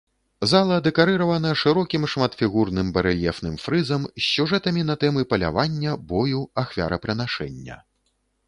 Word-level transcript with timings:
Зала 0.51 0.77
дэкарыравана 0.85 1.49
шырокім 1.63 2.07
шматфігурным 2.13 2.87
барэльефным 2.95 3.55
фрызам 3.65 4.07
з 4.23 4.25
сюжэтамі 4.31 4.81
на 4.89 4.95
тэмы 5.05 5.21
палявання, 5.35 5.91
бою, 6.15 6.41
ахвярапрынашэння. 6.63 7.75